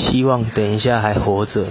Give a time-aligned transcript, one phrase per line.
[0.00, 1.66] 希望等一下还活着。